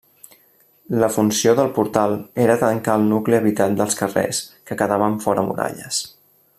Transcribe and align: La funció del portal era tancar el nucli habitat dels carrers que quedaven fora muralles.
La 1.01 1.09
funció 1.17 1.53
del 1.59 1.69
portal 1.75 2.15
era 2.45 2.57
tancar 2.63 2.97
el 3.01 3.05
nucli 3.11 3.39
habitat 3.41 3.77
dels 3.83 4.01
carrers 4.03 4.41
que 4.71 4.79
quedaven 4.81 5.21
fora 5.27 5.49
muralles. 5.51 6.03